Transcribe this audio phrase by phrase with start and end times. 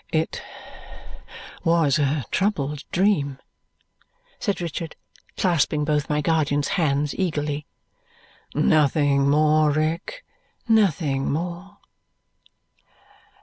[0.11, 0.41] "It
[1.63, 3.37] was a troubled dream?"
[4.39, 4.95] said Richard,
[5.37, 7.67] clasping both my guardian's hands eagerly.
[8.55, 10.25] "Nothing more, Rick;
[10.67, 11.77] nothing more."